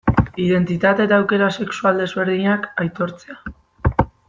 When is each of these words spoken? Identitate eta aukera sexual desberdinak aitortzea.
Identitate 0.43 1.05
eta 1.09 1.19
aukera 1.23 1.49
sexual 1.57 2.01
desberdinak 2.03 2.67
aitortzea. 2.85 3.57